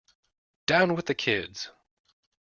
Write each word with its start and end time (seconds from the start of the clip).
Down 0.65 0.95
with 0.95 1.05
the 1.05 1.13
kids 1.13 1.69